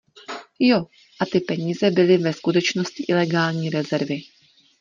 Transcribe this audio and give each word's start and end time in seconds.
Jo, 0.59 0.85
a 1.19 1.25
ty 1.25 1.39
peníze 1.39 1.91
byly 1.91 2.17
ve 2.17 2.33
skutečnosti 2.33 3.03
ilegální 3.07 3.69
rezervy 3.69 4.21